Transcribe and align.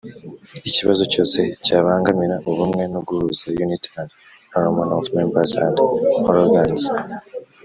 ikibazo 0.69 1.03
cyose 1.13 1.39
cyabangamira 1.65 2.35
ubumwe 2.49 2.83
no 2.93 2.99
guhuza 3.07 3.43
unit 3.63 3.83
and 3.99 4.09
harmony 4.53 4.93
of 4.99 5.05
members 5.17 5.51
and 5.65 5.75
organs 6.37 6.83